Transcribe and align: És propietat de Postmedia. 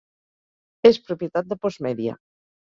És 0.91 0.99
propietat 1.09 1.53
de 1.53 1.59
Postmedia. 1.67 2.17